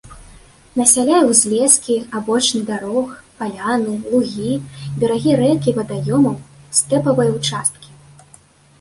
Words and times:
Насяляе 0.79 1.19
узлескі, 1.33 1.97
абочыны 2.21 2.63
дарог, 2.71 3.13
паляны, 3.43 3.93
лугі, 4.15 4.51
берагі 5.05 5.39
рэк 5.45 5.61
і 5.73 5.79
вадаёмаў, 5.81 6.35
стэпавыя 6.83 7.31
ўчасткі. 7.41 7.89